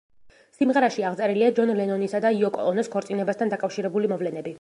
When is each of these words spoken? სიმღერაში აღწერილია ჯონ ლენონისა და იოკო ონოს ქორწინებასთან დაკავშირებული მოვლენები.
სიმღერაში 0.59 1.03
აღწერილია 1.09 1.51
ჯონ 1.59 1.73
ლენონისა 1.79 2.21
და 2.25 2.31
იოკო 2.39 2.65
ონოს 2.71 2.91
ქორწინებასთან 2.95 3.53
დაკავშირებული 3.55 4.11
მოვლენები. 4.15 4.49